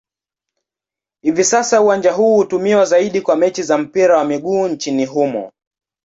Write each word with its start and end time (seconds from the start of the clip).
Hivi 1.23 1.43
sasa 1.43 1.81
uwanja 1.81 2.11
huu 2.13 2.35
hutumiwa 2.35 2.85
zaidi 2.85 3.21
kwa 3.21 3.35
mechi 3.35 3.63
za 3.63 3.77
mpira 3.77 4.17
wa 4.17 4.23
miguu 4.25 4.67
nchini 4.67 5.05
humo. 5.05 5.51